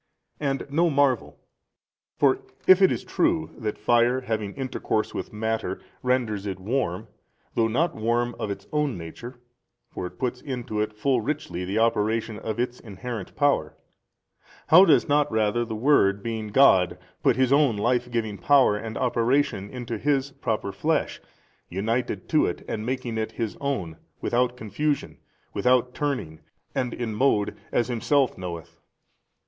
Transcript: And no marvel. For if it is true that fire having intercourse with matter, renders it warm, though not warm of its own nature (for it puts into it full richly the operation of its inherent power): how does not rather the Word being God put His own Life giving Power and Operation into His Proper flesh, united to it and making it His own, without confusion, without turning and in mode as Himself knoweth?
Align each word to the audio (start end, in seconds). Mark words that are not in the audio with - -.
And 0.39 0.65
no 0.71 0.89
marvel. 0.89 1.39
For 2.17 2.39
if 2.65 2.81
it 2.81 2.91
is 2.91 3.03
true 3.03 3.51
that 3.55 3.77
fire 3.77 4.21
having 4.21 4.55
intercourse 4.55 5.13
with 5.13 5.31
matter, 5.31 5.79
renders 6.01 6.47
it 6.47 6.59
warm, 6.59 7.07
though 7.53 7.67
not 7.67 7.93
warm 7.93 8.33
of 8.39 8.49
its 8.49 8.65
own 8.73 8.97
nature 8.97 9.35
(for 9.91 10.07
it 10.07 10.17
puts 10.17 10.41
into 10.41 10.79
it 10.81 10.95
full 10.97 11.21
richly 11.21 11.65
the 11.65 11.77
operation 11.77 12.39
of 12.39 12.59
its 12.59 12.79
inherent 12.79 13.35
power): 13.35 13.77
how 14.69 14.85
does 14.85 15.07
not 15.07 15.31
rather 15.31 15.63
the 15.63 15.75
Word 15.75 16.23
being 16.23 16.47
God 16.47 16.97
put 17.21 17.35
His 17.35 17.53
own 17.53 17.77
Life 17.77 18.09
giving 18.09 18.39
Power 18.39 18.75
and 18.75 18.97
Operation 18.97 19.69
into 19.69 19.99
His 19.99 20.31
Proper 20.31 20.71
flesh, 20.71 21.21
united 21.69 22.27
to 22.29 22.47
it 22.47 22.65
and 22.67 22.83
making 22.83 23.19
it 23.19 23.33
His 23.33 23.55
own, 23.61 23.97
without 24.19 24.57
confusion, 24.57 25.19
without 25.53 25.93
turning 25.93 26.39
and 26.73 26.91
in 26.91 27.13
mode 27.13 27.55
as 27.71 27.87
Himself 27.87 28.35
knoweth? 28.35 28.79